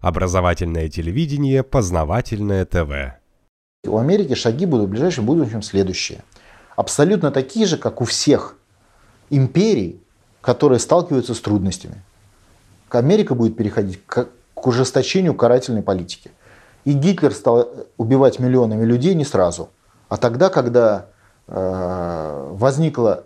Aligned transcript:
Образовательное 0.00 0.88
телевидение, 0.88 1.64
познавательное 1.64 2.64
ТВ. 2.64 3.18
У 3.84 3.98
Америки 3.98 4.34
шаги 4.34 4.64
будут 4.64 4.86
в 4.86 4.90
ближайшем 4.90 5.26
будущем 5.26 5.60
следующие. 5.60 6.22
Абсолютно 6.76 7.32
такие 7.32 7.66
же, 7.66 7.76
как 7.78 8.00
у 8.00 8.04
всех 8.04 8.56
империй, 9.28 10.00
которые 10.40 10.78
сталкиваются 10.78 11.34
с 11.34 11.40
трудностями. 11.40 12.02
Америка 12.90 13.34
будет 13.34 13.56
переходить 13.56 14.00
к, 14.06 14.28
ужесточению 14.54 15.34
карательной 15.34 15.82
политики. 15.82 16.30
И 16.84 16.92
Гитлер 16.92 17.32
стал 17.32 17.68
убивать 17.96 18.38
миллионами 18.38 18.84
людей 18.84 19.14
не 19.14 19.24
сразу, 19.24 19.70
а 20.08 20.16
тогда, 20.16 20.48
когда 20.48 21.06
э, 21.46 22.48
возникло 22.52 23.24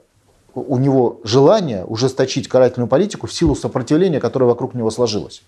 у 0.55 0.79
него 0.79 1.21
желание 1.25 1.85
ужесточить 1.85 2.49
карательную 2.49 2.89
политику 2.89 3.27
в 3.27 3.33
силу 3.33 3.55
сопротивления, 3.55 4.21
которое 4.21 4.47
вокруг 4.47 4.75
него 4.75 4.91
сложилось. 4.91 5.43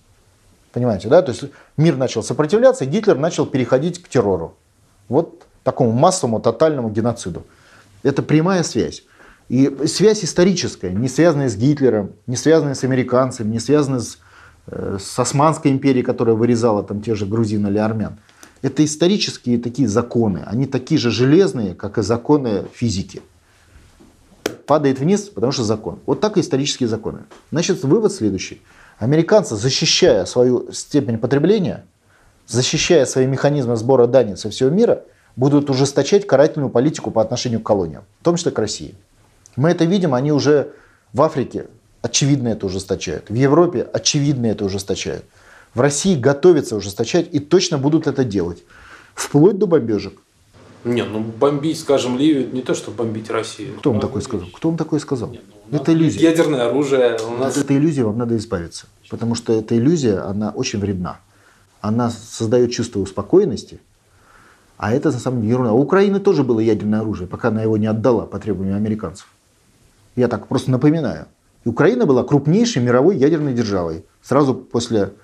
Понимаете, 0.75 1.09
да? 1.09 1.23
То 1.23 1.31
есть 1.31 1.45
мир 1.77 1.97
начал 1.97 2.25
сопротивляться, 2.25 2.85
и 2.85 2.89
Гитлер 2.89 3.17
начал 3.17 3.47
переходить 3.47 4.03
к 4.03 4.09
террору. 4.09 4.57
Вот 5.09 5.47
такому 5.63 5.93
массовому, 5.93 6.41
тотальному 6.41 6.91
геноциду. 6.91 7.45
Это 8.03 8.23
прямая 8.23 8.65
связь. 8.65 9.05
И 9.49 9.73
связь 9.87 10.25
историческая, 10.25 10.91
не 10.91 11.09
связанная 11.09 11.49
с 11.49 11.57
Гитлером, 11.57 12.13
не 12.27 12.35
связанная 12.35 12.75
с 12.75 12.83
американцами, 12.83 13.53
не 13.53 13.61
связанная 13.61 14.01
с, 14.01 14.19
э, 14.67 14.99
с 15.01 15.17
Османской 15.17 15.71
империей, 15.71 16.03
которая 16.05 16.35
вырезала 16.35 16.83
там 16.83 17.01
те 17.01 17.15
же 17.15 17.25
грузин 17.25 17.67
или 17.69 17.79
армян. 17.79 18.19
Это 18.63 18.85
исторические 18.85 19.59
такие 19.59 19.87
законы. 19.87 20.43
Они 20.45 20.67
такие 20.67 20.99
же 20.99 21.11
железные, 21.11 21.75
как 21.75 21.99
и 21.99 22.03
законы 22.03 22.65
физики 22.73 23.23
падает 24.67 24.99
вниз, 24.99 25.23
потому 25.29 25.53
что 25.53 25.63
закон. 25.63 26.01
Вот 26.07 26.21
так 26.21 26.37
и 26.37 26.41
исторические 26.41 26.89
законы. 26.89 27.21
Значит, 27.53 27.85
вывод 27.85 28.13
следующий. 28.13 28.61
Американцы, 28.99 29.57
защищая 29.57 30.25
свою 30.25 30.71
степень 30.73 31.19
потребления, 31.19 31.85
защищая 32.47 33.07
свои 33.07 33.27
механизмы 33.27 33.77
сбора 33.77 34.07
дани 34.07 34.35
со 34.35 34.51
всего 34.51 34.71
мира, 34.71 35.03
будут 35.37 35.69
ужесточать 35.71 36.27
карательную 36.27 36.71
политику 36.71 37.11
по 37.11 37.21
отношению 37.21 37.61
к 37.61 37.65
колониям, 37.67 38.05
в 38.21 38.25
том 38.25 38.37
числе 38.37 38.53
к 38.53 38.59
России. 38.59 38.95
Мы 39.57 39.71
это 39.71 39.85
видим, 39.85 40.15
они 40.15 40.33
уже 40.33 40.73
в 41.13 41.23
Африке 41.23 41.67
очевидно 42.03 42.49
это 42.49 42.67
ужесточают, 42.67 43.31
в 43.31 43.35
Европе 43.35 43.83
очевидно 43.93 44.47
это 44.47 44.65
ужесточают, 44.65 45.25
в 45.75 45.81
России 45.81 46.17
готовятся 46.17 46.77
ужесточать 46.77 47.29
и 47.33 47.41
точно 47.41 47.79
будут 47.79 48.07
это 48.07 48.25
делать, 48.25 48.63
вплоть 49.15 49.59
до 49.59 49.67
бомбежек. 49.67 50.21
Не, 50.85 51.05
ну 51.05 51.21
бомбить, 51.21 51.81
скажем, 51.81 52.19
Ливию, 52.19 52.53
не 52.53 52.61
то, 52.61 52.75
что 52.75 52.91
бомбить 52.91 53.31
Россию. 53.31 53.79
Кто 53.79 53.91
вам 53.91 54.01
такой 54.01 54.21
сказал? 54.21 54.49
Кто 54.53 54.69
вам 54.69 54.77
такой 54.77 55.01
сказал? 55.01 55.31
Нет, 55.31 55.43
ну, 55.71 55.79
это 55.79 55.93
иллюзия. 55.93 56.21
Ядерное 56.21 56.69
оружие 56.69 57.17
у 57.27 57.39
нас... 57.39 57.57
От 57.57 57.65
этой 57.65 57.79
иллюзии 57.79 58.03
вам 58.03 58.19
надо 58.19 58.37
избавиться. 58.37 58.87
Потому 59.09 59.35
что 59.35 59.53
эта 59.53 59.77
иллюзия, 59.77 60.19
она 60.19 60.51
очень 60.51 60.79
вредна. 60.79 61.21
Она 61.81 62.11
создает 62.11 62.73
чувство 62.73 63.01
успокоенности, 63.01 63.81
а 64.77 64.93
это 64.93 65.11
на 65.11 65.19
самом 65.19 65.41
деле 65.41 65.53
ерунда. 65.53 65.73
У 65.73 65.81
Украины 65.81 66.21
тоже 66.21 66.43
было 66.45 66.61
ядерное 66.61 67.01
оружие, 67.01 67.27
пока 67.29 67.49
она 67.49 67.63
его 67.63 67.77
не 67.77 67.87
отдала 67.87 68.27
по 68.27 68.39
требованию 68.39 68.77
американцев. 68.77 69.29
Я 70.17 70.29
так 70.29 70.49
просто 70.49 70.71
напоминаю. 70.71 71.27
И 71.65 71.69
Украина 71.69 72.07
была 72.07 72.25
крупнейшей 72.25 72.83
мировой 72.83 73.17
ядерной 73.17 73.55
державой 73.55 74.05
сразу 74.23 74.55
после 74.55 75.15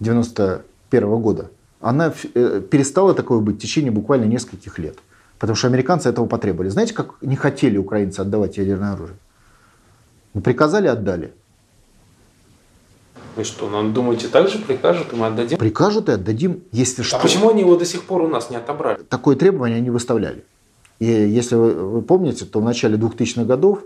1991 0.00 1.20
года 1.20 1.50
она 1.80 2.12
э, 2.34 2.62
перестала 2.70 3.14
такое 3.14 3.40
быть 3.40 3.56
в 3.56 3.58
течение 3.58 3.90
буквально 3.90 4.24
нескольких 4.24 4.78
лет. 4.78 4.98
Потому 5.38 5.56
что 5.56 5.68
американцы 5.68 6.08
этого 6.08 6.26
потребовали. 6.26 6.68
Знаете, 6.68 6.92
как 6.92 7.14
не 7.22 7.36
хотели 7.36 7.78
украинцы 7.78 8.20
отдавать 8.20 8.58
ядерное 8.58 8.92
оружие? 8.92 9.16
Ну, 10.34 10.42
приказали, 10.42 10.86
отдали. 10.86 11.32
И 13.38 13.44
что, 13.44 13.70
нам 13.70 13.94
думаете, 13.94 14.28
так 14.28 14.48
же 14.48 14.58
прикажут, 14.58 15.12
и 15.12 15.16
мы 15.16 15.28
отдадим? 15.28 15.58
Прикажут 15.58 16.08
и 16.08 16.12
отдадим, 16.12 16.62
если 16.72 17.00
а 17.00 17.04
что. 17.04 17.16
А 17.16 17.20
почему 17.20 17.48
они 17.48 17.62
его 17.62 17.76
до 17.76 17.86
сих 17.86 18.04
пор 18.04 18.22
у 18.22 18.28
нас 18.28 18.50
не 18.50 18.56
отобрали? 18.56 19.02
Такое 19.08 19.34
требование 19.34 19.78
они 19.78 19.88
выставляли. 19.88 20.44
И 20.98 21.06
если 21.06 21.54
вы, 21.54 21.72
вы 21.72 22.02
помните, 22.02 22.44
то 22.44 22.60
в 22.60 22.64
начале 22.64 22.98
2000-х 22.98 23.44
годов 23.44 23.84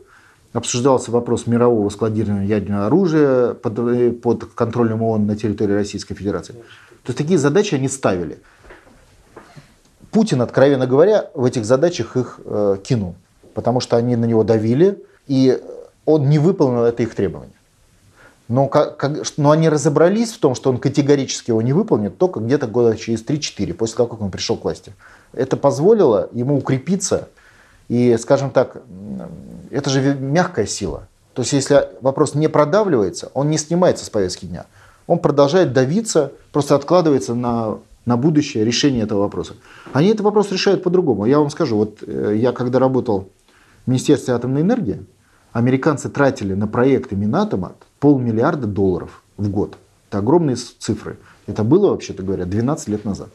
обсуждался 0.53 1.13
вопрос 1.13 1.47
мирового 1.47 1.89
складирования 1.91 2.47
ядерного 2.47 2.87
оружия 2.87 3.55
под, 3.55 3.79
э, 3.79 4.11
под 4.11 4.47
контролем 4.55 5.03
ООН 5.03 5.27
на 5.27 5.37
территории 5.37 5.75
Российской 5.75 6.15
Федерации. 6.15 6.57
То 7.05 7.11
есть 7.11 7.19
такие 7.19 7.39
задачи 7.39 7.75
они 7.75 7.89
ставили. 7.89 8.39
Путин, 10.11 10.41
откровенно 10.41 10.87
говоря, 10.87 11.31
в 11.35 11.45
этих 11.45 11.65
задачах 11.65 12.17
их 12.17 12.41
э, 12.45 12.79
кинул, 12.83 13.15
потому 13.53 13.81
что 13.81 13.97
они 13.97 14.17
на 14.17 14.25
него 14.25 14.43
давили, 14.43 15.05
и 15.27 15.61
он 16.07 16.29
не 16.31 16.39
выполнил 16.39 16.85
это 16.85 17.03
их 17.03 17.15
требование. 17.15 17.55
Но, 18.49 18.69
как, 18.69 18.97
как, 18.97 19.23
но 19.37 19.51
они 19.51 19.69
разобрались 19.69 20.33
в 20.33 20.39
том, 20.39 20.55
что 20.55 20.71
он 20.71 20.79
категорически 20.79 21.51
его 21.51 21.63
не 21.63 21.73
выполнит 21.73 22.17
только 22.17 22.41
где-то 22.41 22.67
года 22.67 22.97
через 22.97 23.25
3-4, 23.25 23.75
после 23.75 23.97
того, 23.97 24.09
как 24.09 24.23
он 24.23 24.31
пришел 24.31 24.57
к 24.57 24.65
власти. 24.65 24.95
Это 25.33 25.57
позволило 25.57 26.29
ему 26.33 26.57
укрепиться, 26.57 27.29
и, 27.89 28.17
скажем 28.19 28.51
так, 28.51 28.83
это 29.71 29.91
же 29.91 30.15
мягкая 30.15 30.67
сила. 30.67 31.09
То 31.35 31.43
есть, 31.43 31.53
если 31.53 31.89
вопрос 32.01 32.35
не 32.35 32.49
продавливается, 32.49 33.31
он 33.35 33.51
не 33.51 33.59
снимается 33.59 34.05
с 34.05 34.11
повестки 34.11 34.47
дня 34.47 34.67
он 35.07 35.19
продолжает 35.19 35.73
давиться, 35.73 36.33
просто 36.53 36.75
откладывается 36.75 37.35
на, 37.35 37.79
на 38.07 38.17
будущее 38.17 38.65
решение 38.65 39.03
этого 39.03 39.21
вопроса. 39.21 39.55
Они 39.93 40.09
этот 40.09 40.23
вопрос 40.23 40.51
решают 40.51 40.83
по-другому. 40.83 41.27
Я 41.27 41.39
вам 41.39 41.51
скажу, 41.51 41.77
вот 41.77 42.03
э, 42.07 42.35
я 42.37 42.53
когда 42.53 42.79
работал 42.79 43.29
в 43.85 43.91
Министерстве 43.91 44.35
атомной 44.35 44.63
энергии, 44.63 45.05
американцы 45.53 46.09
тратили 46.09 46.55
на 46.55 46.67
проекты 46.67 47.17
Минатома 47.17 47.73
полмиллиарда 48.01 48.67
долларов 48.67 49.23
в 49.37 49.51
год. 49.51 49.77
Это 50.09 50.19
огромные 50.19 50.57
цифры. 50.57 51.19
Это 51.47 51.65
было, 51.65 51.91
вообще-то 51.91 52.23
говоря, 52.23 52.47
12 52.47 52.89
лет 52.89 53.05
назад. 53.05 53.29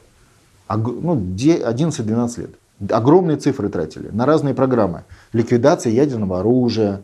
Ну, 0.68 1.16
11-12 1.16 2.40
лет. 2.40 2.52
Огромные 2.90 3.38
цифры 3.38 3.70
тратили 3.70 4.10
на 4.10 4.26
разные 4.26 4.54
программы. 4.54 5.04
Ликвидация 5.34 5.92
ядерного 5.92 6.40
оружия, 6.40 7.02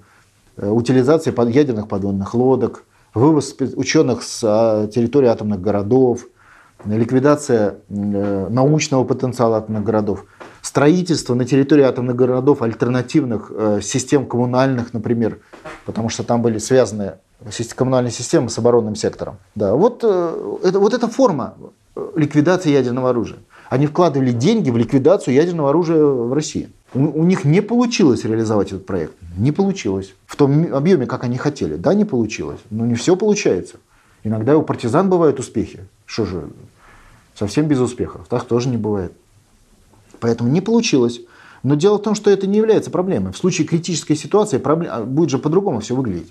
э, 0.58 0.68
утилизация 0.68 1.34
ядерных 1.48 1.88
подводных 1.88 2.34
лодок– 2.34 2.84
вывоз 3.16 3.56
ученых 3.76 4.22
с 4.22 4.42
а, 4.44 4.88
территории 4.88 5.28
атомных 5.28 5.62
городов, 5.62 6.28
ликвидация 6.86 7.78
э, 7.90 8.48
научного 8.50 9.06
потенциала 9.06 9.58
атомных 9.58 9.84
городов, 9.84 10.26
строительство 10.62 11.34
на 11.34 11.46
территории 11.46 11.84
атомных 11.84 12.16
городов 12.16 12.62
альтернативных 12.62 13.52
э, 13.56 13.80
систем 13.82 14.28
коммунальных, 14.28 14.94
например, 14.94 15.40
потому 15.86 16.10
что 16.10 16.24
там 16.24 16.42
были 16.44 16.60
связаны 16.60 17.14
коммунальные 17.76 18.12
системы 18.12 18.50
с 18.50 18.58
оборонным 18.58 18.96
сектором. 18.96 19.38
Да, 19.56 19.74
вот, 19.74 20.02
э, 20.04 20.58
это, 20.64 20.80
вот 20.80 20.94
эта 20.94 21.08
форма 21.08 21.56
ликвидации 22.16 22.70
ядерного 22.70 23.10
оружия. 23.10 23.40
Они 23.70 23.88
вкладывали 23.88 24.32
деньги 24.32 24.70
в 24.70 24.78
ликвидацию 24.78 25.34
ядерного 25.34 25.70
оружия 25.70 26.04
в 26.04 26.34
России. 26.34 26.70
У, 26.94 27.24
них 27.24 27.44
не 27.44 27.62
получилось 27.62 28.24
реализовать 28.24 28.68
этот 28.68 28.86
проект. 28.86 29.14
Не 29.38 29.52
получилось. 29.52 30.14
В 30.26 30.36
том 30.38 30.74
объеме, 30.74 31.08
как 31.08 31.24
они 31.26 31.38
хотели. 31.38 31.76
Да, 31.76 31.94
не 31.94 32.06
получилось. 32.06 32.62
Но 32.70 32.86
не 32.86 32.96
все 32.96 33.18
получается. 33.18 33.78
Иногда 34.24 34.58
у 34.58 34.62
партизан 34.62 35.10
бывают 35.10 35.40
успехи. 35.40 35.86
Что 36.06 36.26
же, 36.26 36.50
совсем 37.34 37.68
без 37.68 37.80
успехов. 37.80 38.28
Так 38.30 38.46
тоже 38.46 38.70
не 38.70 38.78
бывает. 38.78 39.12
Поэтому 40.20 40.50
не 40.50 40.62
получилось. 40.62 41.20
Но 41.64 41.76
дело 41.76 41.98
в 41.98 42.02
том, 42.02 42.16
что 42.16 42.30
это 42.30 42.48
не 42.48 42.58
является 42.58 42.92
проблемой. 42.92 43.34
В 43.34 43.38
случае 43.38 43.68
критической 43.68 44.16
ситуации 44.16 44.58
проблем... 44.58 44.92
А, 44.94 45.04
будет 45.04 45.32
же 45.32 45.38
по-другому 45.38 45.82
все 45.82 45.96
выглядеть. 45.96 46.30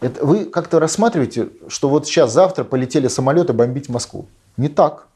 Это 0.00 0.24
вы 0.24 0.46
как-то 0.46 0.80
рассматриваете, 0.80 1.50
что 1.68 1.88
вот 1.88 2.06
сейчас, 2.06 2.32
завтра 2.32 2.64
полетели 2.64 3.06
самолеты 3.06 3.52
бомбить 3.52 3.88
Москву. 3.88 4.26
Не 4.56 4.68
так. 4.68 5.06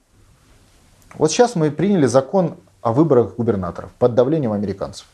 Вот 1.16 1.30
сейчас 1.30 1.54
мы 1.54 1.70
приняли 1.70 2.06
закон 2.06 2.56
о 2.80 2.92
выборах 2.92 3.36
губернаторов 3.36 3.90
под 3.98 4.14
давлением 4.14 4.52
американцев. 4.52 5.06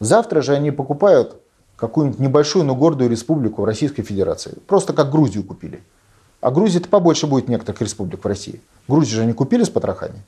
Завтра 0.00 0.40
же 0.40 0.54
они 0.54 0.70
покупают 0.70 1.40
какую-нибудь 1.76 2.18
небольшую, 2.18 2.64
но 2.64 2.74
гордую 2.74 3.10
республику 3.10 3.62
в 3.62 3.64
Российской 3.64 4.02
Федерации. 4.02 4.58
Просто 4.66 4.92
как 4.92 5.10
Грузию 5.10 5.44
купили. 5.44 5.82
А 6.40 6.50
Грузии-то 6.50 6.88
побольше 6.88 7.26
будет 7.26 7.48
некоторых 7.48 7.80
республик 7.80 8.24
в 8.24 8.26
России. 8.26 8.60
Грузию 8.88 9.16
же 9.16 9.22
они 9.22 9.32
купили 9.32 9.62
с 9.64 9.70
потрохами. 9.70 10.22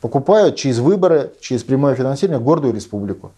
Покупают 0.00 0.56
через 0.56 0.78
выборы, 0.78 1.32
через 1.40 1.64
прямое 1.64 1.94
финансирование 1.94 2.42
гордую 2.42 2.74
республику. 2.74 3.32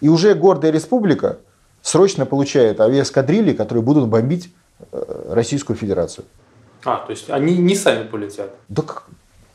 И 0.00 0.08
уже 0.08 0.34
гордая 0.34 0.72
республика 0.72 1.38
срочно 1.82 2.26
получает 2.26 2.80
авиаскадрильи, 2.80 3.52
которые 3.52 3.82
будут 3.82 4.08
бомбить 4.08 4.52
э, 4.92 5.30
Российскую 5.30 5.76
Федерацию. 5.76 6.24
А, 6.84 7.04
то 7.04 7.10
есть 7.10 7.28
они 7.28 7.58
не 7.58 7.74
сами 7.74 8.06
полетят? 8.06 8.50
Да 8.68 8.82
как? 8.82 9.08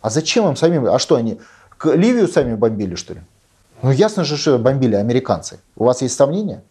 А 0.03 0.09
зачем 0.09 0.47
им 0.49 0.55
самим? 0.57 0.85
А 0.85 0.99
что 0.99 1.15
они? 1.15 1.39
Ливию 1.83 2.27
сами 2.27 2.55
бомбили, 2.55 2.95
что 2.95 3.13
ли? 3.13 3.21
Ну, 3.81 3.89
ясно 3.89 4.25
же, 4.25 4.35
что 4.35 4.59
бомбили 4.59 4.95
американцы. 4.95 5.61
У 5.77 5.85
вас 5.85 6.01
есть 6.01 6.15
сомнения? 6.15 6.61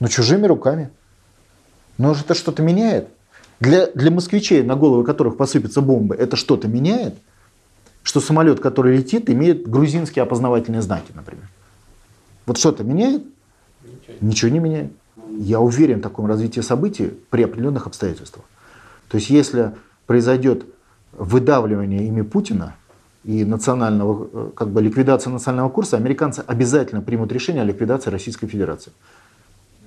Ну, 0.00 0.08
чужими 0.08 0.46
руками. 0.46 0.90
Ну, 1.98 2.12
это 2.12 2.34
что-то 2.34 2.62
меняет? 2.62 3.08
Для, 3.60 3.88
для 3.88 4.10
москвичей, 4.10 4.62
на 4.62 4.74
головы 4.74 5.04
которых 5.04 5.36
посыпятся 5.36 5.82
бомбы, 5.82 6.16
это 6.16 6.36
что-то 6.36 6.66
меняет? 6.66 7.14
Что 8.02 8.20
самолет, 8.20 8.60
который 8.60 8.96
летит, 8.96 9.28
имеет 9.28 9.68
грузинские 9.68 10.22
опознавательные 10.22 10.80
знаки, 10.80 11.12
например. 11.14 11.48
Вот 12.46 12.56
что-то 12.56 12.84
меняет? 12.84 13.22
Ничего. 13.84 14.16
Ничего 14.22 14.50
не 14.50 14.58
меняет. 14.60 14.92
Я 15.38 15.60
уверен 15.60 15.98
в 15.98 16.02
таком 16.02 16.24
развитии 16.24 16.60
событий 16.60 17.12
при 17.28 17.42
определенных 17.42 17.86
обстоятельствах. 17.86 18.46
То 19.08 19.18
есть, 19.18 19.28
если 19.28 19.72
произойдет 20.06 20.64
выдавливания 21.12 22.02
ими 22.02 22.22
Путина 22.22 22.74
и 23.24 23.44
национального, 23.44 24.28
э, 24.32 24.50
как 24.54 24.68
бы 24.68 24.82
ликвидация 24.82 25.30
национального 25.30 25.70
курса, 25.70 25.96
американцы 25.96 26.42
обязательно 26.46 27.02
примут 27.02 27.32
решение 27.32 27.62
о 27.62 27.66
ликвидации 27.66 28.10
Российской 28.10 28.46
Федерации. 28.46 28.92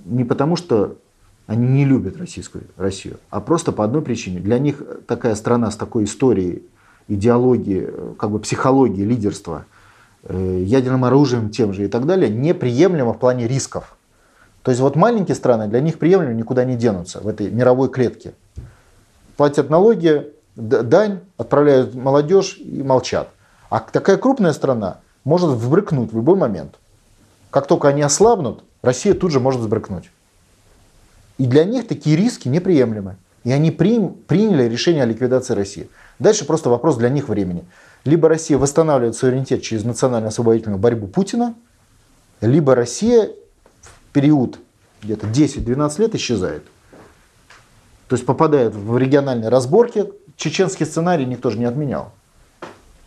Не 0.04 0.24
потому, 0.24 0.56
что 0.56 0.96
они 1.46 1.66
не 1.66 1.84
любят 1.84 2.16
российскую 2.16 2.64
Россию, 2.76 3.18
а 3.30 3.40
просто 3.40 3.72
по 3.72 3.84
одной 3.84 4.02
причине. 4.02 4.40
Для 4.40 4.58
них 4.58 4.82
такая 5.06 5.34
страна 5.34 5.70
с 5.70 5.76
такой 5.76 6.04
историей, 6.04 6.62
идеологией, 7.08 8.14
как 8.18 8.30
бы 8.30 8.38
психологией, 8.38 9.06
лидерства, 9.06 9.66
э, 10.24 10.62
ядерным 10.64 11.04
оружием 11.04 11.50
тем 11.50 11.72
же 11.72 11.84
и 11.84 11.88
так 11.88 12.06
далее, 12.06 12.30
неприемлемо 12.30 13.12
в 13.12 13.18
плане 13.18 13.46
рисков. 13.46 13.96
То 14.62 14.72
есть 14.72 14.80
вот 14.80 14.96
маленькие 14.96 15.36
страны, 15.36 15.68
для 15.68 15.80
них 15.80 15.98
приемлемо 15.98 16.32
никуда 16.32 16.64
не 16.64 16.76
денутся 16.76 17.20
в 17.20 17.28
этой 17.28 17.50
мировой 17.50 17.88
клетке. 17.88 18.32
Платят 19.36 19.70
налоги, 19.70 20.32
дань, 20.56 21.20
отправляют 21.36 21.94
молодежь 21.94 22.56
и 22.58 22.82
молчат. 22.82 23.28
А 23.70 23.80
такая 23.80 24.16
крупная 24.16 24.52
страна 24.52 24.98
может 25.24 25.50
вбрыкнуть 25.50 26.12
в 26.12 26.16
любой 26.16 26.36
момент. 26.36 26.76
Как 27.50 27.66
только 27.66 27.88
они 27.88 28.02
ослабнут, 28.02 28.64
Россия 28.82 29.14
тут 29.14 29.32
же 29.32 29.40
может 29.40 29.60
сбрыкнуть. 29.60 30.10
И 31.38 31.46
для 31.46 31.64
них 31.64 31.86
такие 31.86 32.16
риски 32.16 32.48
неприемлемы. 32.48 33.16
И 33.44 33.52
они 33.52 33.70
при, 33.70 34.08
приняли 34.08 34.64
решение 34.64 35.04
о 35.04 35.06
ликвидации 35.06 35.54
России. 35.54 35.88
Дальше 36.18 36.44
просто 36.44 36.70
вопрос 36.70 36.96
для 36.96 37.08
них 37.08 37.28
времени. 37.28 37.64
Либо 38.04 38.28
Россия 38.28 38.58
восстанавливает 38.58 39.16
суверенитет 39.16 39.62
через 39.62 39.84
национально-освободительную 39.84 40.78
борьбу 40.78 41.06
Путина, 41.06 41.54
либо 42.40 42.74
Россия 42.74 43.30
в 43.82 44.12
период 44.12 44.58
где-то 45.02 45.26
10-12 45.26 46.00
лет 46.00 46.14
исчезает. 46.14 46.64
То 48.08 48.14
есть 48.14 48.24
попадает 48.24 48.74
в 48.74 48.96
региональные 48.98 49.48
разборки. 49.48 50.10
Чеченский 50.36 50.86
сценарий 50.86 51.24
никто 51.24 51.50
же 51.50 51.58
не 51.58 51.64
отменял. 51.64 52.12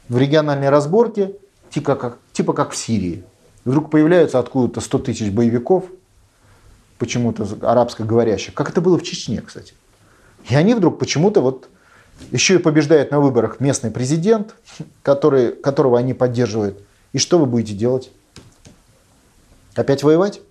В 0.08 0.18
региональные 0.18 0.70
разборки, 0.70 1.36
типа 1.70 1.96
как, 1.96 2.18
типа 2.34 2.54
как 2.54 2.72
в 2.72 2.76
Сирии. 2.76 3.24
Вдруг 3.66 3.92
появляются 3.92 4.40
откуда-то 4.40 4.82
100 4.82 5.00
тысяч 5.00 5.32
боевиков– 5.32 5.86
почему-то 7.00 7.48
арабскоговорящих, 7.62 8.54
как 8.54 8.70
это 8.70 8.82
было 8.82 9.00
в 9.00 9.04
Чечне, 9.04 9.42
кстати. 9.42 9.74
И 10.50 10.56
они 10.56 10.76
вдруг 10.76 11.00
почему-то 11.00 11.42
вот 11.42 11.70
еще 12.32 12.56
и 12.56 12.58
побеждает 12.58 13.10
на 13.12 13.22
выборах 13.22 13.62
местный 13.62 13.90
президент, 13.90 14.54
который, 15.02 15.54
которого 15.54 15.98
они 15.98 16.14
поддерживают. 16.14 16.84
И 17.14 17.18
что 17.18 17.40
вы 17.40 17.46
будете 17.46 17.74
делать? 17.74 18.12
Опять 19.76 20.04
воевать? 20.04 20.42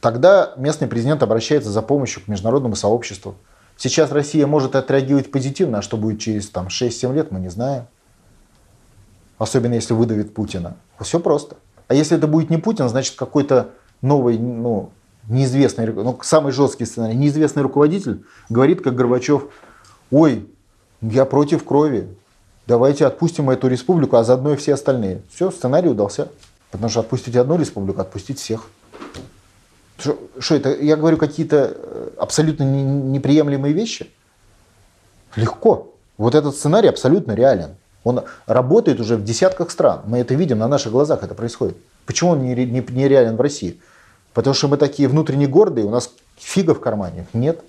Тогда 0.00 0.52
местный 0.56 0.88
президент 0.88 1.22
обращается 1.22 1.70
за 1.70 1.82
помощью 1.82 2.22
к 2.22 2.28
международному 2.28 2.74
сообществу. 2.74 3.36
Сейчас 3.78 4.10
Россия 4.10 4.46
может 4.48 4.74
отреагировать 4.74 5.30
позитивно, 5.30 5.78
а 5.78 5.82
что 5.82 5.96
будет 5.96 6.20
через 6.20 6.50
там, 6.50 6.66
6-7 6.66 7.14
лет, 7.14 7.30
мы 7.30 7.38
не 7.38 7.48
знаем. 7.48 7.86
Особенно 9.38 9.74
если 9.74 9.94
выдавит 9.94 10.34
Путина. 10.34 10.76
Все 11.00 11.20
просто. 11.20 11.56
А 11.86 11.94
если 11.94 12.18
это 12.18 12.26
будет 12.26 12.50
не 12.50 12.56
Путин, 12.56 12.88
значит 12.88 13.14
какой-то 13.14 13.70
новый, 14.02 14.36
ну, 14.36 14.90
неизвестный, 15.28 15.86
ну, 15.86 16.18
самый 16.22 16.52
жесткий 16.52 16.86
сценарий, 16.86 17.14
неизвестный 17.14 17.62
руководитель 17.62 18.24
говорит, 18.48 18.82
как 18.82 18.96
Горбачев, 18.96 19.44
ой, 20.10 20.50
я 21.00 21.24
против 21.24 21.64
крови, 21.64 22.08
давайте 22.66 23.06
отпустим 23.06 23.48
эту 23.48 23.68
республику, 23.68 24.16
а 24.16 24.24
заодно 24.24 24.54
и 24.54 24.56
все 24.56 24.74
остальные. 24.74 25.22
Все, 25.32 25.52
сценарий 25.52 25.88
удался. 25.88 26.28
Потому 26.72 26.90
что 26.90 27.00
отпустить 27.00 27.36
одну 27.36 27.56
республику, 27.56 28.00
отпустить 28.00 28.40
всех. 28.40 28.66
Что 29.98 30.54
это? 30.54 30.74
Я 30.74 30.96
говорю 30.96 31.16
какие-то 31.16 31.74
э, 31.74 32.07
абсолютно 32.18 32.64
неприемлемые 32.64 33.72
вещи? 33.72 34.10
Легко. 35.36 35.94
Вот 36.16 36.34
этот 36.34 36.56
сценарий 36.56 36.88
абсолютно 36.88 37.32
реален. 37.32 37.76
Он 38.04 38.24
работает 38.46 39.00
уже 39.00 39.16
в 39.16 39.24
десятках 39.24 39.70
стран. 39.70 40.02
Мы 40.06 40.18
это 40.18 40.34
видим, 40.34 40.58
на 40.58 40.68
наших 40.68 40.92
глазах 40.92 41.22
это 41.22 41.34
происходит. 41.34 41.76
Почему 42.06 42.30
он 42.30 42.42
не, 42.42 42.54
не, 42.54 42.84
не 42.88 43.08
реален 43.08 43.36
в 43.36 43.40
России? 43.40 43.80
Потому 44.32 44.54
что 44.54 44.68
мы 44.68 44.76
такие 44.76 45.08
внутренне 45.08 45.46
гордые, 45.46 45.86
у 45.86 45.90
нас 45.90 46.10
фига 46.36 46.74
в 46.74 46.80
кармане. 46.80 47.26
Нет. 47.32 47.62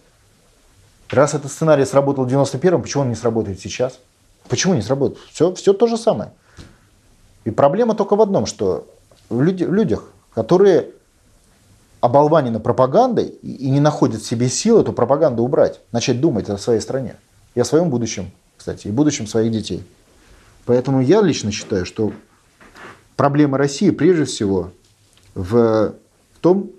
Раз 1.09 1.33
этот 1.33 1.51
сценарий 1.51 1.85
сработал 1.85 2.25
в 2.25 2.27
91-м, 2.27 2.81
почему 2.81 3.03
он 3.03 3.09
не 3.09 3.15
сработает 3.15 3.59
сейчас? 3.59 3.99
Почему 4.47 4.75
не 4.75 4.81
сработает? 4.81 5.19
Все, 5.31 5.53
все 5.55 5.73
то 5.73 5.87
же 5.87 5.97
самое. 5.97 6.31
И 7.45 7.51
проблема 7.51 7.95
только 7.95 8.15
в 8.15 8.21
одном, 8.21 8.45
что 8.45 8.87
в 9.29 9.41
люди, 9.41 9.63
людях, 9.63 10.03
которые 10.33 10.89
оболванены 12.01 12.59
пропагандой 12.59 13.25
и 13.25 13.69
не 13.69 13.79
находят 13.79 14.21
в 14.21 14.25
себе 14.25 14.49
сил 14.49 14.79
эту 14.79 14.93
пропаганду 14.93 15.43
убрать, 15.43 15.81
начать 15.91 16.21
думать 16.21 16.49
о 16.49 16.57
своей 16.57 16.79
стране 16.79 17.15
и 17.55 17.59
о 17.59 17.65
своем 17.65 17.89
будущем, 17.89 18.31
кстати, 18.57 18.87
и 18.87 18.91
будущем 18.91 19.27
своих 19.27 19.51
детей. 19.51 19.83
Поэтому 20.65 21.01
я 21.01 21.21
лично 21.21 21.51
считаю, 21.51 21.85
что 21.85 22.13
проблема 23.15 23.57
России 23.57 23.89
прежде 23.89 24.25
всего 24.25 24.71
в 25.35 25.93
том, 26.41 26.69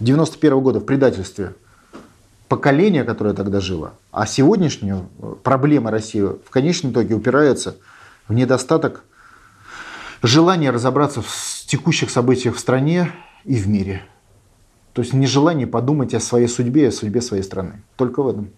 91 0.00 0.60
года 0.60 0.80
в 0.80 0.84
предательстве 0.84 1.54
поколения, 2.48 3.04
которое 3.04 3.34
тогда 3.34 3.60
жило, 3.60 3.92
а 4.10 4.26
сегодняшняя 4.26 5.04
проблема 5.42 5.90
России 5.90 6.20
в 6.20 6.50
конечном 6.50 6.92
итоге 6.92 7.14
упирается 7.14 7.76
в 8.28 8.34
недостаток 8.34 9.04
желания 10.22 10.70
разобраться 10.70 11.22
в 11.22 11.66
текущих 11.66 12.10
событиях 12.10 12.56
в 12.56 12.58
стране 12.58 13.12
и 13.44 13.56
в 13.56 13.68
мире. 13.68 14.02
То 14.96 15.02
есть 15.02 15.12
нежелание 15.12 15.66
подумать 15.66 16.14
о 16.14 16.20
своей 16.20 16.48
судьбе 16.48 16.84
и 16.84 16.86
о 16.86 16.90
судьбе 16.90 17.20
своей 17.20 17.42
страны. 17.42 17.82
Только 17.96 18.22
в 18.22 18.28
этом. 18.28 18.48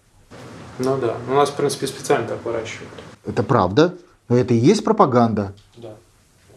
Ну 0.77 0.97
да. 0.97 1.17
У 1.29 1.33
нас, 1.33 1.49
в 1.49 1.55
принципе, 1.55 1.85
специально 1.85 2.25
так 2.25 2.45
выращивают. 2.45 2.89
Это 3.25 3.43
правда. 3.43 3.95
Но 4.29 4.37
это 4.37 4.53
и 4.53 4.57
есть 4.57 4.85
пропаганда. 4.85 5.51
Да. 5.75 5.95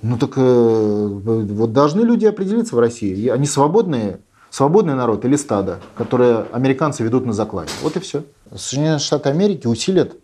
Ну 0.02 0.19
так 0.19 0.34
э, 0.37 1.06
вот 1.08 1.73
должны 1.73 2.02
люди 2.02 2.26
определиться 2.26 2.76
в 2.76 2.79
России. 2.79 3.26
Они 3.26 3.44
свободные, 3.44 4.20
свободный 4.50 4.94
народ 4.94 5.25
или 5.25 5.34
стадо, 5.34 5.81
которое 5.96 6.46
американцы 6.52 7.02
ведут 7.02 7.26
на 7.26 7.32
закладе. 7.32 7.73
Вот 7.82 7.96
и 7.96 7.99
все. 7.99 8.23
Соединенные 8.55 9.00
Штаты 9.00 9.31
Америки 9.31 9.67
усилят 9.67 10.14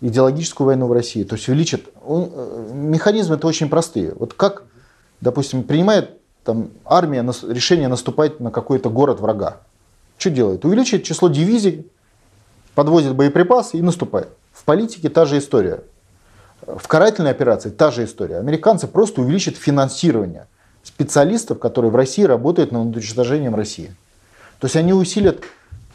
идеологическую 0.00 0.64
войну 0.64 0.86
в 0.86 0.92
России. 0.92 1.24
То 1.24 1.34
есть 1.34 1.48
увеличат. 1.48 1.88
Э, 2.06 2.70
механизмы 2.72 3.34
это 3.34 3.48
очень 3.48 3.68
простые. 3.68 4.14
Вот 4.14 4.34
как, 4.34 4.62
допустим, 5.20 5.64
принимает 5.64 6.21
там, 6.44 6.70
армия 6.84 7.24
решение 7.48 7.88
наступать 7.88 8.40
на 8.40 8.50
какой-то 8.50 8.90
город 8.90 9.20
врага. 9.20 9.58
Что 10.18 10.30
делает? 10.30 10.64
Увеличивает 10.64 11.04
число 11.04 11.28
дивизий, 11.28 11.86
подвозит 12.74 13.14
боеприпасы 13.14 13.78
и 13.78 13.82
наступает. 13.82 14.28
В 14.52 14.64
политике 14.64 15.08
та 15.08 15.24
же 15.24 15.38
история. 15.38 15.82
В 16.66 16.86
карательной 16.86 17.30
операции 17.30 17.70
та 17.70 17.90
же 17.90 18.04
история. 18.04 18.38
Американцы 18.38 18.86
просто 18.86 19.20
увеличат 19.20 19.56
финансирование 19.56 20.46
специалистов, 20.82 21.58
которые 21.58 21.90
в 21.90 21.96
России 21.96 22.22
работают 22.22 22.72
над 22.72 22.94
уничтожением 22.96 23.54
России. 23.54 23.94
То 24.58 24.66
есть 24.66 24.76
они 24.76 24.92
усилят 24.92 25.42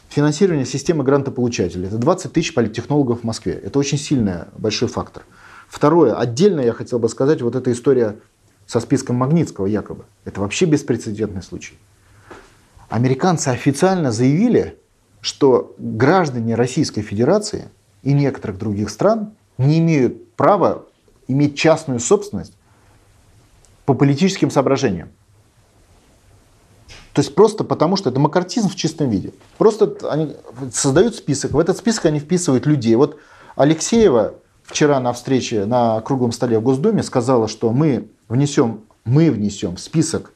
финансирование 0.08 0.66
системы 0.66 1.04
грантополучателей. 1.04 1.88
Это 1.88 1.96
20 1.96 2.32
тысяч 2.32 2.54
политтехнологов 2.54 3.20
в 3.20 3.24
Москве. 3.24 3.52
Это 3.54 3.78
очень 3.78 3.98
сильный, 3.98 4.44
большой 4.56 4.88
фактор. 4.88 5.24
Второе, 5.68 6.14
отдельно 6.14 6.60
я 6.60 6.72
хотел 6.72 6.98
бы 6.98 7.08
сказать, 7.08 7.42
вот 7.42 7.54
эта 7.54 7.70
история 7.72 8.16
со 8.68 8.80
списком 8.80 9.16
Магнитского 9.16 9.66
якобы. 9.66 10.04
Это 10.26 10.40
вообще 10.40 10.66
беспрецедентный 10.66 11.42
случай. 11.42 11.76
Американцы 12.90 13.48
официально 13.48 14.12
заявили, 14.12 14.78
что 15.22 15.74
граждане 15.78 16.54
Российской 16.54 17.00
Федерации 17.00 17.70
и 18.02 18.12
некоторых 18.12 18.58
других 18.58 18.90
стран 18.90 19.32
не 19.56 19.78
имеют 19.78 20.32
право 20.34 20.84
иметь 21.26 21.56
частную 21.56 21.98
собственность 21.98 22.52
по 23.86 23.94
политическим 23.94 24.50
соображениям. 24.50 25.08
То 27.14 27.22
есть 27.22 27.34
просто 27.34 27.64
потому, 27.64 27.96
что 27.96 28.10
это 28.10 28.20
макартизм 28.20 28.68
в 28.68 28.76
чистом 28.76 29.08
виде. 29.08 29.32
Просто 29.56 29.96
они 30.10 30.36
создают 30.72 31.16
список, 31.16 31.52
в 31.52 31.58
этот 31.58 31.78
список 31.78 32.04
они 32.04 32.20
вписывают 32.20 32.66
людей. 32.66 32.94
Вот 32.96 33.18
Алексеева 33.56 34.34
вчера 34.68 35.00
на 35.00 35.12
встрече 35.12 35.64
на 35.64 36.00
круглом 36.00 36.32
столе 36.32 36.58
в 36.58 36.62
Госдуме 36.62 37.02
сказала, 37.02 37.48
что 37.48 37.72
мы 37.72 38.08
внесем, 38.28 38.82
мы 39.04 39.30
внесем 39.30 39.76
в 39.76 39.80
список, 39.80 40.32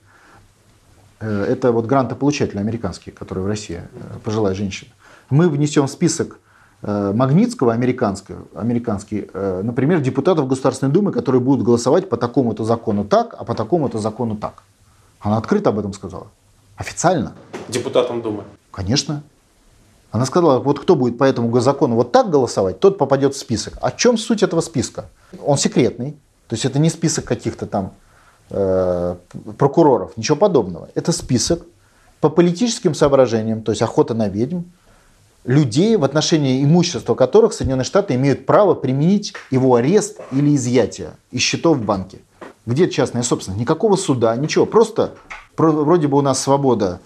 э, 1.20 1.44
это 1.44 1.70
вот 1.70 1.86
грантополучатели 1.86 2.58
американские, 2.58 3.14
которые 3.14 3.44
в 3.44 3.46
России, 3.46 3.82
э, 3.82 4.18
пожилая 4.24 4.54
женщина, 4.54 4.90
мы 5.30 5.48
внесем 5.48 5.86
в 5.86 5.90
список 5.90 6.38
Э, 6.84 7.12
Магнитского, 7.14 7.72
американского, 7.72 8.38
американский, 8.56 9.28
например, 9.32 10.00
депутатов 10.00 10.48
Государственной 10.48 10.92
Думы, 10.92 11.12
которые 11.12 11.40
будут 11.40 11.64
голосовать 11.64 12.08
по 12.08 12.16
такому-то 12.16 12.64
закону 12.64 13.04
так, 13.04 13.36
а 13.38 13.44
по 13.44 13.54
такому-то 13.54 14.00
закону 14.00 14.34
так. 14.34 14.64
Она 15.20 15.36
открыто 15.36 15.70
об 15.70 15.78
этом 15.78 15.92
сказала. 15.92 16.26
Официально. 16.74 17.34
Депутатам 17.68 18.20
Думы? 18.20 18.42
Конечно. 18.72 19.22
Она 20.12 20.26
сказала, 20.26 20.58
вот 20.58 20.78
кто 20.78 20.94
будет 20.94 21.16
по 21.16 21.24
этому 21.24 21.58
закону 21.60 21.96
вот 21.96 22.12
так 22.12 22.28
голосовать, 22.28 22.78
тот 22.80 22.98
попадет 22.98 23.34
в 23.34 23.38
список. 23.38 23.78
О 23.80 23.90
чем 23.90 24.18
суть 24.18 24.42
этого 24.42 24.60
списка? 24.60 25.06
Он 25.42 25.56
секретный. 25.56 26.12
То 26.48 26.54
есть 26.54 26.66
это 26.66 26.78
не 26.78 26.90
список 26.90 27.24
каких-то 27.24 27.66
там 27.66 27.94
э, 28.50 29.16
прокуроров, 29.56 30.14
ничего 30.18 30.36
подобного. 30.36 30.90
Это 30.94 31.12
список 31.12 31.62
по 32.20 32.28
политическим 32.28 32.94
соображениям, 32.94 33.62
то 33.62 33.72
есть 33.72 33.80
охота 33.80 34.12
на 34.12 34.28
ведьм, 34.28 34.64
людей, 35.44 35.96
в 35.96 36.04
отношении 36.04 36.62
имущества 36.62 37.14
которых 37.14 37.54
Соединенные 37.54 37.84
Штаты 37.84 38.14
имеют 38.14 38.44
право 38.44 38.74
применить 38.74 39.32
его 39.50 39.76
арест 39.76 40.20
или 40.30 40.54
изъятие 40.54 41.12
из 41.30 41.40
счетов 41.40 41.78
в 41.78 41.84
банке. 41.84 42.18
Где 42.66 42.88
частная 42.90 43.22
собственность? 43.22 43.60
Никакого 43.60 43.96
суда, 43.96 44.36
ничего. 44.36 44.66
Просто 44.66 45.14
вроде 45.56 46.06
бы 46.06 46.18
у 46.18 46.20
нас 46.20 46.38
свобода 46.38 47.00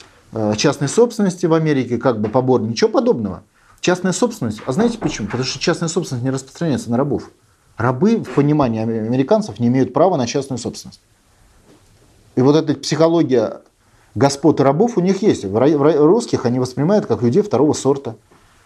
частной 0.57 0.89
собственности 0.89 1.47
в 1.47 1.55
Америке, 1.55 1.99
как 1.99 2.21
бы 2.21 2.29
побор, 2.29 2.61
ничего 2.61 2.91
подобного. 2.91 3.43
Частная 3.81 4.13
собственность, 4.13 4.61
а 4.67 4.73
знаете 4.73 4.99
почему? 4.99 5.27
Потому 5.27 5.45
что 5.45 5.59
частная 5.59 5.89
собственность 5.89 6.25
не 6.25 6.31
распространяется 6.31 6.91
на 6.91 6.97
рабов. 6.97 7.31
Рабы 7.77 8.17
в 8.17 8.35
понимании 8.35 8.81
американцев 8.81 9.61
не 9.61 9.69
имеют 9.69 9.93
права 9.93 10.17
на 10.17 10.27
частную 10.27 10.59
собственность. 10.59 11.01
И 12.35 12.41
вот 12.41 12.57
эта 12.57 12.75
психология 12.79 13.61
господ 14.15 14.61
и 14.61 14.63
рабов 14.63 14.97
у 14.97 15.01
них 15.01 15.23
есть. 15.23 15.45
В 15.45 16.05
русских 16.07 16.47
они 16.47 16.59
воспринимают 16.59 17.07
как 17.07 17.23
людей 17.23 17.43
второго 17.43 17.75
сорта. 17.75 18.17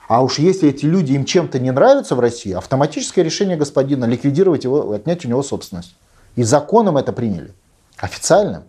А 0.09 0.23
уж 0.23 0.39
если 0.39 0.71
эти 0.71 0.87
люди 0.87 1.13
им 1.13 1.25
чем-то 1.25 1.59
не 1.59 1.71
нравятся 1.71 2.15
в 2.17 2.21
России, 2.21 2.53
автоматическое 2.53 3.25
решение 3.25 3.57
господина 3.57 4.07
ликвидировать 4.07 4.65
его, 4.65 4.93
отнять 4.93 5.25
у 5.25 5.29
него 5.29 5.43
собственность. 5.43 5.95
И 6.37 6.43
законом 6.43 6.97
это 6.97 7.13
приняли. 7.13 7.53
Официальным. 7.97 8.63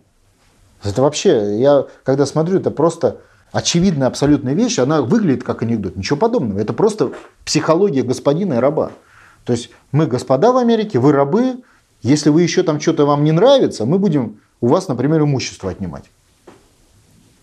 Это 0.82 1.02
вообще, 1.02 1.58
я 1.60 1.86
когда 2.04 2.26
смотрю, 2.26 2.58
это 2.58 2.70
просто 2.70 3.18
очевидная 3.52 4.08
абсолютная 4.08 4.54
вещь, 4.54 4.78
она 4.78 5.02
выглядит 5.02 5.44
как 5.44 5.62
анекдот. 5.62 5.96
Ничего 5.96 6.18
подобного. 6.18 6.58
Это 6.58 6.72
просто 6.72 7.12
психология 7.44 8.02
господина 8.02 8.54
и 8.54 8.58
раба. 8.58 8.92
То 9.44 9.52
есть 9.52 9.70
мы 9.92 10.06
господа 10.06 10.52
в 10.52 10.56
Америке, 10.56 10.98
вы 10.98 11.12
рабы. 11.12 11.62
Если 12.02 12.30
вы 12.30 12.42
еще 12.42 12.62
там 12.62 12.80
что-то 12.80 13.06
вам 13.06 13.22
не 13.22 13.32
нравится, 13.32 13.84
мы 13.84 13.98
будем 13.98 14.40
у 14.60 14.68
вас, 14.68 14.88
например, 14.88 15.22
имущество 15.22 15.70
отнимать. 15.70 16.04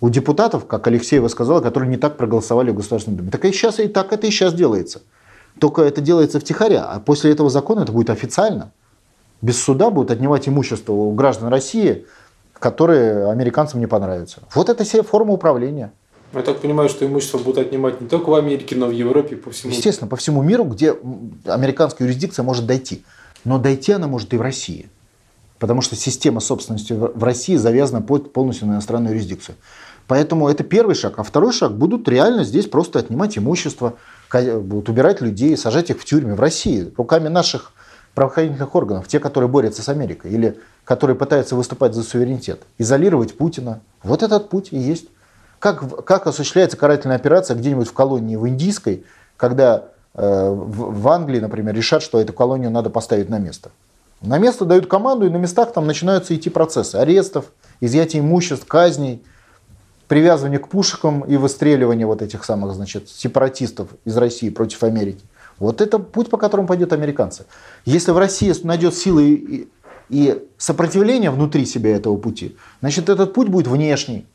У 0.01 0.09
депутатов, 0.09 0.65
как 0.65 0.87
Алексеева 0.87 1.27
сказала, 1.27 1.61
которые 1.61 1.89
не 1.89 1.97
так 1.97 2.17
проголосовали 2.17 2.71
в 2.71 2.75
Государственном 2.75 3.17
Думе. 3.17 3.31
Так 3.31 3.45
и 3.45 3.51
сейчас 3.51 3.79
и 3.79 3.87
так 3.87 4.13
это 4.13 4.27
и 4.27 4.31
сейчас 4.31 4.53
делается. 4.53 5.01
Только 5.59 5.81
это 5.81 5.99
делается 5.99 6.39
втихаря, 6.39 6.85
а 6.85 6.99
после 6.99 7.31
этого 7.31 7.49
закона 7.49 7.81
это 7.81 7.91
будет 7.91 8.09
официально. 8.09 8.71
Без 9.41 9.61
суда 9.61 9.89
будут 9.89 10.11
отнимать 10.11 10.47
имущество 10.47 10.93
у 10.93 11.11
граждан 11.11 11.49
России, 11.49 12.05
которые 12.59 13.29
американцам 13.29 13.79
не 13.79 13.87
понравятся. 13.87 14.41
Вот 14.53 14.69
это 14.69 14.83
все 14.83 15.03
форма 15.03 15.33
управления. 15.33 15.91
Я 16.33 16.41
так 16.41 16.59
понимаю, 16.59 16.89
что 16.89 17.05
имущество 17.05 17.39
будут 17.39 17.57
отнимать 17.57 18.01
не 18.01 18.07
только 18.07 18.29
в 18.29 18.35
Америке, 18.35 18.75
но 18.75 18.87
и 18.87 18.89
в 18.89 18.91
Европе, 18.91 19.35
по 19.35 19.49
всему 19.49 19.71
Естественно, 19.71 20.07
по 20.07 20.15
всему 20.15 20.43
миру, 20.43 20.63
где 20.63 20.95
американская 21.45 22.07
юрисдикция 22.07 22.43
может 22.43 22.67
дойти. 22.67 23.03
Но 23.45 23.57
дойти 23.57 23.93
она 23.93 24.07
может 24.07 24.33
и 24.33 24.37
в 24.37 24.41
России. 24.41 24.89
Потому 25.57 25.81
что 25.81 25.95
система 25.95 26.39
собственности 26.39 26.93
в 26.93 27.23
России 27.23 27.55
завязана 27.55 28.01
полностью 28.01 28.67
на 28.67 28.73
иностранную 28.73 29.15
юрисдикцию. 29.15 29.55
Поэтому 30.07 30.47
это 30.49 30.63
первый 30.63 30.95
шаг. 30.95 31.19
А 31.19 31.23
второй 31.23 31.51
шаг 31.51 31.75
будут 31.77 32.07
реально 32.07 32.43
здесь 32.43 32.67
просто 32.67 32.99
отнимать 32.99 33.37
имущество, 33.37 33.95
будут 34.31 34.89
убирать 34.89 35.21
людей, 35.21 35.57
сажать 35.57 35.89
их 35.89 35.99
в 35.99 36.05
тюрьме 36.05 36.35
в 36.35 36.39
России 36.39 36.91
руками 36.97 37.27
наших 37.27 37.71
правоохранительных 38.19 38.75
органов, 38.75 39.07
те, 39.07 39.17
которые 39.17 39.49
борются 39.49 39.81
с 39.81 39.87
Америкой 39.87 40.31
или 40.31 40.59
которые 40.83 41.15
пытаются 41.15 41.55
выступать 41.55 41.93
за 41.93 42.03
суверенитет. 42.03 42.59
Изолировать 42.77 43.37
Путина. 43.37 43.79
Вот 44.03 44.23
этот 44.23 44.49
путь 44.49 44.73
и 44.73 44.77
есть. 44.77 45.05
Как, 45.59 46.03
как 46.03 46.27
осуществляется 46.27 46.75
карательная 46.75 47.15
операция 47.15 47.55
где-нибудь 47.55 47.87
в 47.87 47.93
колонии 47.93 48.35
в 48.35 48.45
Индийской, 48.45 49.05
когда 49.37 49.85
э, 50.15 50.49
в, 50.51 51.07
Англии, 51.07 51.39
например, 51.39 51.73
решат, 51.73 52.01
что 52.01 52.19
эту 52.19 52.33
колонию 52.33 52.71
надо 52.71 52.89
поставить 52.89 53.29
на 53.29 53.39
место. 53.39 53.71
На 54.21 54.37
место 54.37 54.65
дают 54.65 54.87
команду, 54.87 55.25
и 55.25 55.29
на 55.29 55.37
местах 55.37 55.71
там 55.71 55.87
начинаются 55.87 56.35
идти 56.35 56.49
процессы 56.49 56.97
арестов, 56.97 57.45
изъятия 57.79 58.19
имуществ, 58.19 58.65
казней– 58.67 59.23
привязывание 60.09 60.59
к 60.59 60.67
пушкам 60.67 61.21
и 61.21 61.37
выстреливание 61.37 62.07
вот 62.07 62.23
этих 62.23 62.43
самых, 62.43 62.73
значит, 62.73 63.09
сепаратистов 63.09 63.89
из 64.05 64.17
России 64.17 64.49
против 64.49 64.83
Америки. 64.83 65.23
Вот 65.59 65.81
это 65.81 65.99
путь, 65.99 66.29
по 66.29 66.37
которому 66.37 66.67
пойдут 66.67 66.93
американцы. 66.93 67.45
Если 67.85 68.11
в 68.11 68.17
России 68.17 68.53
найдет 68.63 68.95
силы 68.95 69.29
и, 69.29 69.69
и 70.09 70.47
сопротивление 70.57 71.31
внутри 71.31 71.65
себя 71.65 71.95
этого 71.95 72.17
пути, 72.17 72.55
значит, 72.81 73.09
этот 73.09 73.33
путь 73.33 73.49
будет 73.49 73.67
внешний. 73.67 74.25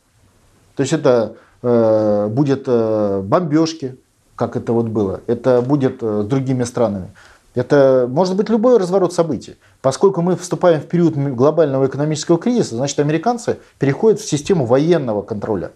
То 0.76 0.82
есть 0.82 0.92
это 0.92 1.36
э, 1.62 2.28
будет 2.30 2.64
э, 2.66 3.22
бомбежки, 3.24 3.96
как 4.36 4.56
это 4.56 4.72
вот 4.72 4.86
было. 4.86 5.20
Это 5.26 5.62
будет 5.62 6.02
э, 6.02 6.22
с 6.24 6.26
другими 6.26 6.64
странами. 6.64 7.10
Это 7.54 8.06
может 8.10 8.36
быть 8.36 8.48
любой 8.48 8.78
разворот 8.78 9.12
событий. 9.12 9.56
Поскольку 9.80 10.22
мы 10.22 10.36
вступаем 10.36 10.80
в 10.80 10.86
период 10.86 11.14
глобального 11.14 11.86
экономического 11.86 12.36
кризиса, 12.36 12.74
значит, 12.74 12.98
американцы 12.98 13.58
переходят 13.78 14.20
в 14.20 14.28
систему 14.28 14.66
военного 14.66 15.22
контроля. 15.22 15.70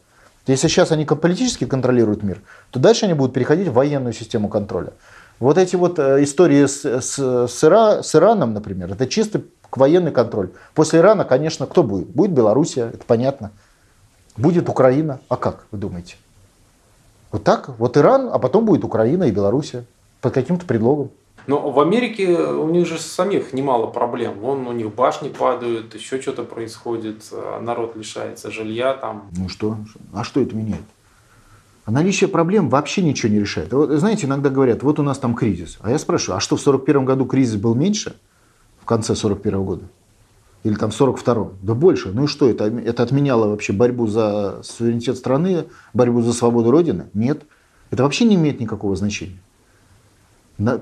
Если 0.49 0.67
сейчас 0.69 0.91
они 0.93 1.05
политически 1.05 1.67
контролируют 1.67 2.23
мир, 2.23 2.41
то 2.71 2.81
дальше 2.81 3.05
они 3.05 3.15
будут 3.15 3.35
переходить 3.35 3.69
в 3.69 3.75
военную 3.75 4.15
систему 4.15 4.49
контроля. 4.49 4.93
Вот 5.41 5.57
эти 5.57 5.77
вот 5.77 5.99
э, 5.99 6.23
истории 6.25 6.67
с, 6.67 6.85
с, 6.85 7.19
с, 7.19 7.65
Ира, 7.65 8.03
с 8.03 8.15
Ираном, 8.15 8.55
например, 8.55 8.93
это 8.93 9.07
чисто 9.07 9.43
военный 9.71 10.11
контроль. 10.11 10.51
После 10.75 10.99
Ирана, 10.99 11.25
конечно, 11.25 11.67
кто 11.67 11.83
будет? 11.83 12.09
Будет 12.09 12.33
Белоруссия, 12.33 12.91
это 12.93 13.05
понятно. 13.07 13.53
Будет 14.37 14.69
Украина. 14.69 15.21
А 15.29 15.37
как, 15.37 15.67
вы 15.71 15.79
думаете? 15.79 16.17
Вот 17.31 17.45
так? 17.45 17.69
Вот 17.79 17.97
Иран, 17.97 18.31
а 18.33 18.39
потом 18.39 18.65
будет 18.65 18.85
Украина 18.85 19.25
и 19.25 19.31
Белоруссия. 19.31 19.85
Под 20.21 20.35
каким-то 20.35 20.67
предлогом. 20.67 21.11
Но 21.47 21.71
в 21.71 21.79
Америке 21.79 22.37
у 22.37 22.69
них 22.69 22.87
же 22.87 22.99
самих 22.99 23.53
немало 23.53 23.87
проблем. 23.87 24.41
Вон 24.41 24.67
у 24.67 24.73
них 24.73 24.93
башни 24.93 25.29
падают, 25.29 25.95
еще 25.95 26.21
что-то 26.21 26.43
происходит, 26.43 27.23
а 27.33 27.61
народ 27.61 27.97
лишается 27.97 28.51
жилья 28.51 28.95
там. 28.95 29.29
Ну 29.37 29.49
что? 29.49 29.77
А 30.13 30.25
что 30.25 30.41
это 30.41 30.57
меняет? 30.57 30.83
А 31.89 31.91
наличие 31.91 32.29
проблем 32.29 32.69
вообще 32.69 33.01
ничего 33.01 33.33
не 33.33 33.41
решает. 33.41 33.73
Вот, 33.73 33.91
знаете, 33.93 34.27
иногда 34.27 34.51
говорят, 34.51 34.83
вот 34.83 34.99
у 34.99 35.03
нас 35.03 35.17
там 35.17 35.35
кризис. 35.35 35.79
А 35.81 35.91
я 35.91 35.99
спрашиваю, 35.99 36.37
а 36.37 36.41
что 36.41 36.57
в 36.57 36.61
41 36.61 37.07
году 37.07 37.25
кризис 37.25 37.57
был 37.57 37.75
меньше? 37.75 38.15
В 38.79 38.85
конце 38.85 39.15
41 39.15 39.65
года? 39.65 39.85
Или 40.65 40.75
там 40.75 40.91
в 40.91 41.01
42-м? 41.01 41.53
Да 41.63 41.73
больше. 41.73 42.11
Ну 42.13 42.25
и 42.25 42.27
что, 42.27 42.47
это, 42.47 42.67
это 42.67 43.03
отменяло 43.03 43.49
вообще 43.49 43.73
борьбу 43.73 44.07
за 44.07 44.61
суверенитет 44.65 45.17
страны, 45.17 45.65
борьбу 45.95 46.21
за 46.21 46.35
свободу 46.35 46.71
Родины? 46.71 47.07
Нет. 47.15 47.45
Это 47.91 48.03
вообще 48.03 48.27
не 48.27 48.35
имеет 48.35 48.61
никакого 48.61 48.95
значения. 48.95 49.39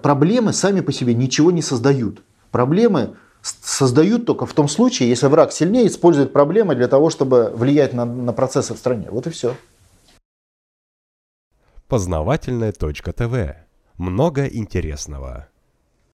Проблемы 0.03 0.53
сами 0.53 0.81
по 0.81 0.91
себе 0.91 1.15
ничего 1.15 1.53
не 1.53 1.63
создают. 1.63 2.25
Проблемы 2.51 3.15
создают 3.43 4.27
только 4.27 4.45
в 4.45 4.53
том 4.55 4.67
случае, 4.67 5.09
если 5.09 5.29
враг 5.29 5.53
сильнее 5.53 5.87
использует 5.87 6.33
проблемы 6.33 6.75
для 6.75 6.89
того, 6.89 7.11
чтобы 7.11 7.53
влиять 7.55 7.93
на, 7.93 8.05
на 8.05 8.33
процессы 8.33 8.75
в 8.75 8.77
стране. 8.77 9.07
Вот 9.09 9.29
и 9.29 9.31
все. 9.31 9.55
Познавательная. 12.73 13.69
Много 13.97 14.47
интересного. 14.47 15.49